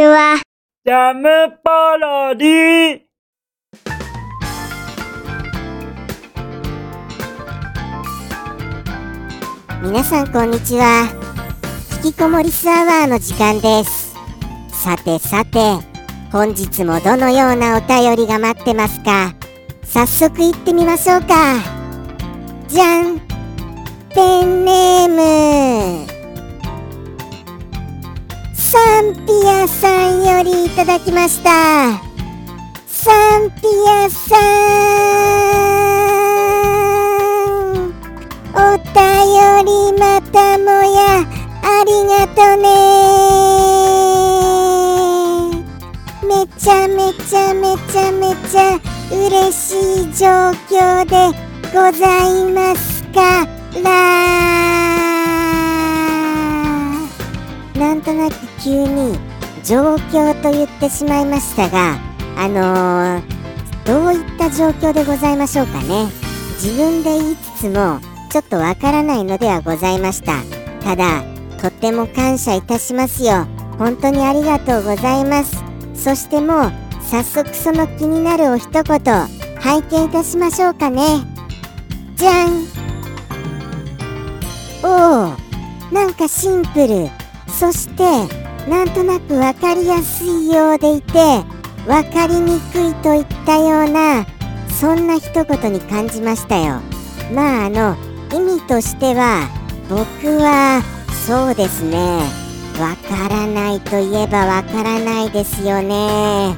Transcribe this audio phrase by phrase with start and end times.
[0.00, 0.40] ちは。
[0.86, 1.28] ジャム
[1.62, 3.00] パロディ
[9.82, 11.06] 皆さんこんにちは。
[12.02, 14.14] 引きこもりスアワーの時間です。
[14.72, 15.58] さてさて
[16.32, 19.34] 本日もどのようなお便りが待ってますか？
[19.84, 21.26] 早速行ってみましょうか。
[22.68, 23.20] じゃん。
[24.14, 26.09] ペンネーム
[28.70, 31.50] サンピアさんよりいただきました。
[32.86, 33.10] サ
[33.40, 34.38] ンピアさ
[37.74, 37.90] ん。
[38.54, 38.94] お便
[39.66, 41.26] りまたもや
[41.64, 42.68] ありがとね。
[46.22, 48.78] めちゃめちゃめちゃめちゃ
[49.10, 50.26] 嬉しい状
[50.68, 51.16] 況で
[51.74, 53.48] ございますか
[53.82, 54.49] ら。
[58.62, 59.18] 急に
[59.64, 61.98] 状況と言ってしまいましたが
[62.36, 63.22] あのー、
[63.84, 66.06] どういった状況でございましょうかね。
[66.62, 70.34] 自分で言いつつもちょっとわからないのではございました。
[70.82, 71.22] ただ
[71.60, 73.46] とっても感謝いたしますよ。
[73.78, 75.62] 本当にありがとうございます。
[75.94, 78.84] そしてもう早速その気になるお一言
[79.58, 81.02] 拝見いたしましょうかね。
[82.16, 82.64] じゃん。
[84.82, 87.19] おおなんかシンプル。
[87.60, 88.02] そして
[88.70, 91.12] なんとなく分かりやすいようでいて
[91.86, 94.24] 分かりにくいといったような
[94.70, 96.80] そんな一言に感じましたよ。
[97.34, 97.96] まああの
[98.32, 99.46] 意味としては
[99.90, 100.00] 僕
[100.38, 100.80] は
[101.26, 101.98] そうですね。
[102.80, 106.56] わからないといえばわからないですよね。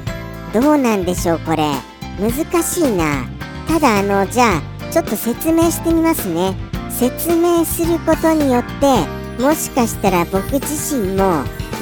[0.53, 1.69] どうなんでしょうこれ。
[2.17, 3.25] 難しいな。
[3.67, 6.55] ただあのじゃあちょっと説明してみますね。
[6.89, 11.23] 説明することによってもしかしたら僕自身も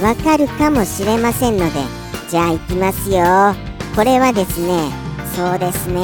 [0.02, 1.80] わかるかもしれませんので
[2.30, 3.54] じゃあ行きますよ。
[3.96, 4.90] これはですね
[5.36, 6.02] そうですね。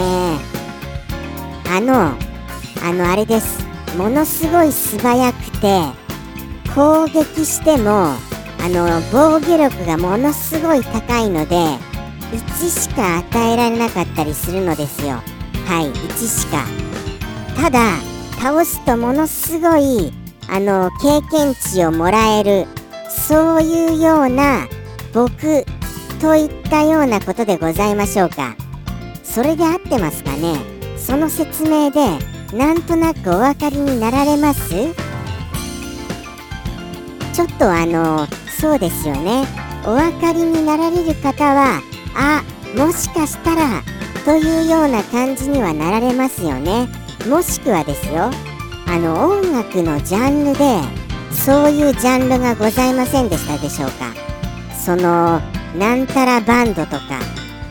[1.70, 2.16] あの
[2.84, 3.66] あのあれです。
[3.98, 5.82] ものすごい素早くて
[6.76, 8.18] 攻撃してもあ
[8.70, 11.56] の防御力がものすごい高いので
[12.32, 15.14] 1しか与えられなかったりするのですよ。
[15.66, 16.66] はい1しか。
[17.56, 17.80] ただ
[18.40, 20.14] 倒すとものすごい
[20.50, 22.66] あの経験値をもらえる
[23.10, 24.68] そういうような
[25.14, 25.66] 僕
[26.20, 28.56] といったようなことでございましょうか。
[29.24, 30.56] それで合ってますかね？
[30.98, 32.00] その説明で
[32.54, 34.70] なんとなくお分かりになられます？
[37.34, 38.26] ちょっとあの
[38.60, 39.46] そうですよね。
[39.86, 41.82] お分かりになられる方は
[42.16, 42.44] あ
[42.76, 43.84] もしかしたら
[44.26, 46.88] というような感じにはなられますよね。
[47.30, 48.32] もしくはですよ。
[48.90, 50.82] あの音楽のジャンルで
[51.32, 54.14] そういうジャンルがございませんでしたでしょうか？
[54.74, 55.40] その
[55.78, 57.20] なんたらバンドとか。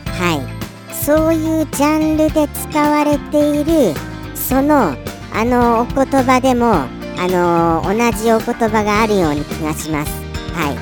[0.05, 0.93] はい。
[0.93, 3.93] そういうジャンルで使われている
[4.35, 4.95] その
[5.33, 6.89] あのお言葉でもあ
[7.27, 10.11] の同じお言葉があるように気がします。
[10.53, 10.77] はい。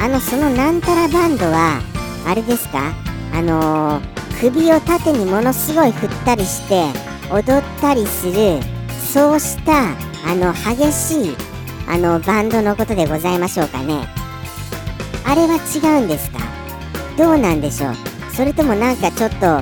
[0.00, 1.80] あのそのなんたらバンドは
[2.26, 2.92] あれですか？
[3.34, 4.00] あの
[4.40, 6.84] 首を縦にものすごい振ったりして
[7.30, 8.58] 踊ったりする
[9.12, 9.90] そうした
[10.26, 11.36] あの激しい
[11.86, 14.06] あのバンドのことでございましょうかね。
[15.26, 16.38] あれは違うんですか？
[17.18, 17.94] どうなんでしょう？
[18.34, 19.60] それともなんかちょっと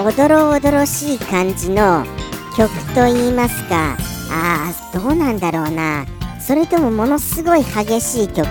[0.00, 2.04] おどろおどろしい感じの
[2.56, 3.96] 曲と言いますか。
[4.30, 6.06] ああどうなんだろうな。
[6.38, 8.46] それともものすごい激しい曲。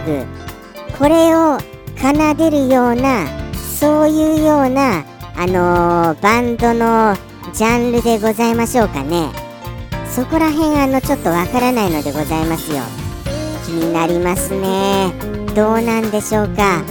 [1.00, 1.58] これを
[1.96, 3.25] 奏でるような
[3.80, 5.06] そういうような
[5.38, 7.16] あのー、バンドの
[7.54, 9.30] ジャンルでございましょうかね。
[10.16, 12.84] そこら辺あのちょっとわからないのでございますよ。
[13.66, 15.12] 気になりますね。
[15.56, 16.84] どうなんでしょうか。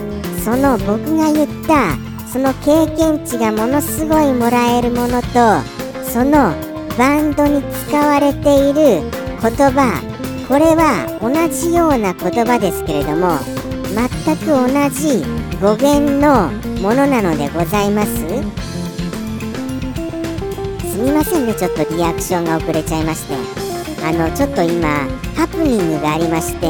[0.44, 1.96] その僕が言った
[2.26, 5.60] その経験値がものすごいもらえるものと
[6.02, 6.52] その
[6.98, 9.02] バンドに使われている
[9.40, 10.02] 言葉
[10.48, 13.38] これは同じような言葉ですけれども
[13.94, 15.22] 全く同じ
[15.60, 18.31] 語源のものなのでございます。
[21.02, 21.54] みませんね。
[21.54, 23.34] ちょっとリアクションが遅れちゃいまして。
[24.04, 25.06] あのちょっと今
[25.36, 26.66] ハプニングがありまして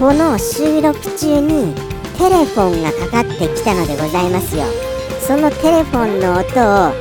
[0.00, 1.72] この収録中に
[2.18, 4.64] テレフォンがかかってきたのでございますよ。
[5.20, 6.92] そのテレフォンの音をか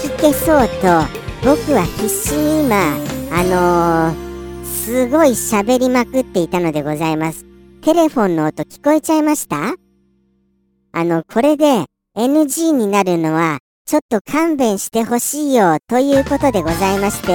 [0.00, 0.86] き消そうと
[1.44, 2.94] 僕は必死に今
[3.32, 7.44] あのー、すごい喋りまくっていたのでございます。
[7.82, 9.74] テレフォンの音聞こえちゃいました？
[10.92, 11.86] あのこれで
[12.16, 13.58] NG になるのは
[13.90, 17.32] ちょっと勘弁してほしいよということでございまして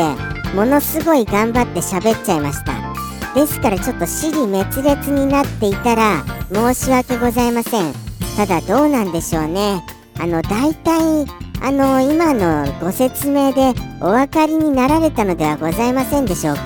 [0.55, 2.93] ものすごい頑張って喋っちゃいました。
[3.37, 6.23] ですからちょっと死に滅裂になっていたら
[6.53, 7.91] 申し訳ございません。
[8.37, 9.83] ただどうなんでしょうね。
[10.17, 11.25] あの大体
[11.61, 16.63] あの今のご説明でお分かりになられたのではございませんでしょうか。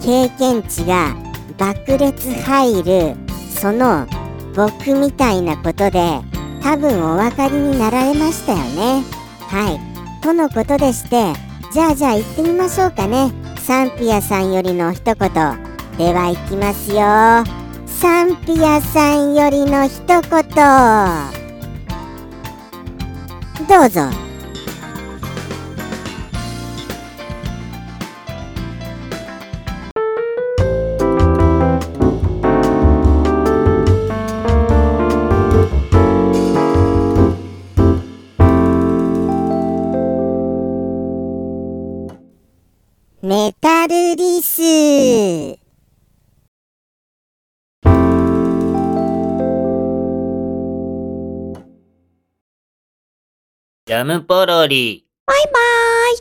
[0.00, 1.14] 経験値が
[1.58, 3.14] 爆裂入る
[3.60, 4.06] その
[4.56, 6.31] 僕みたいなことで
[6.62, 9.02] 多分お分かりになられましたよね。
[9.48, 9.80] はい。
[10.22, 11.32] とのことでして
[11.72, 13.32] じゃあじゃあ行ってみましょうかね。
[13.58, 15.16] サンピアさんよりの一言。
[15.98, 16.96] では行きますよ。
[17.86, 20.22] サンピアさんよりの一言。
[23.68, 24.31] どうぞ。
[53.92, 55.04] ジャムポロリ。
[55.26, 55.52] バイバー
[56.14, 56.18] イ。